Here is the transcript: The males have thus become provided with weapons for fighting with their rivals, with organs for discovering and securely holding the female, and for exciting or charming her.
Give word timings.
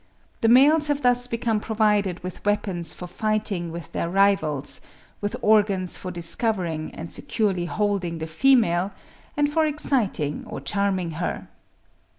The 0.41 0.47
males 0.47 0.87
have 0.87 1.03
thus 1.03 1.27
become 1.27 1.59
provided 1.59 2.23
with 2.23 2.43
weapons 2.43 2.91
for 2.91 3.05
fighting 3.05 3.71
with 3.71 3.91
their 3.91 4.09
rivals, 4.09 4.81
with 5.21 5.35
organs 5.43 5.95
for 5.95 6.09
discovering 6.09 6.89
and 6.95 7.11
securely 7.11 7.65
holding 7.65 8.17
the 8.17 8.25
female, 8.25 8.93
and 9.37 9.47
for 9.47 9.63
exciting 9.67 10.43
or 10.47 10.59
charming 10.59 11.11
her. 11.21 11.49